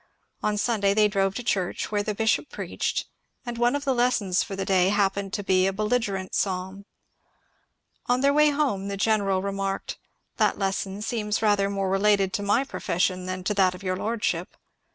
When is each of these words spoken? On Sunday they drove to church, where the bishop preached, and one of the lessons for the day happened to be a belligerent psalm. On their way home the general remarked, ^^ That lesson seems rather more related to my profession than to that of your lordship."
On 0.41 0.57
Sunday 0.57 0.95
they 0.95 1.07
drove 1.07 1.35
to 1.35 1.43
church, 1.43 1.91
where 1.91 2.01
the 2.01 2.15
bishop 2.15 2.49
preached, 2.49 3.05
and 3.45 3.59
one 3.59 3.75
of 3.75 3.85
the 3.85 3.93
lessons 3.93 4.41
for 4.41 4.55
the 4.55 4.65
day 4.65 4.89
happened 4.89 5.31
to 5.33 5.43
be 5.43 5.67
a 5.67 5.71
belligerent 5.73 6.33
psalm. 6.33 6.87
On 8.07 8.21
their 8.21 8.33
way 8.33 8.49
home 8.49 8.87
the 8.87 8.97
general 8.97 9.43
remarked, 9.43 9.99
^^ 10.35 10.37
That 10.37 10.57
lesson 10.57 11.03
seems 11.03 11.43
rather 11.43 11.69
more 11.69 11.91
related 11.91 12.33
to 12.33 12.41
my 12.41 12.63
profession 12.63 13.27
than 13.27 13.43
to 13.43 13.53
that 13.53 13.75
of 13.75 13.83
your 13.83 13.95
lordship." 13.95 14.57